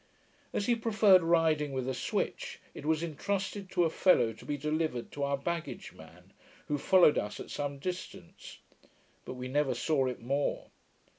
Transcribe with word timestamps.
As 0.51 0.65
he 0.65 0.73
preferred 0.75 1.21
riding 1.21 1.73
with 1.73 1.87
a 1.87 1.93
switch, 1.93 2.59
it 2.73 2.87
was 2.87 3.03
intrusted 3.03 3.69
to 3.69 3.83
a 3.83 3.89
fellow 3.91 4.33
to 4.33 4.45
be 4.45 4.57
delivered 4.57 5.11
to 5.11 5.21
our 5.21 5.37
baggage 5.37 5.93
man, 5.93 6.33
who 6.67 6.79
followed 6.79 7.19
us 7.19 7.39
at 7.39 7.51
some 7.51 7.77
distance; 7.77 8.57
but 9.25 9.35
we 9.35 9.47
never 9.47 9.75
saw 9.75 10.07
it 10.07 10.19
more. 10.19 10.71